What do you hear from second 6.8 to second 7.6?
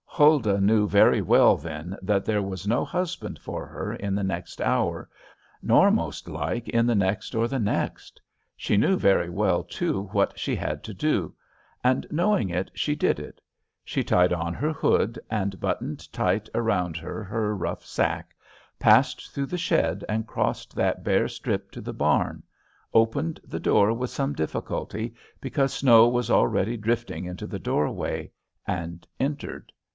the next or the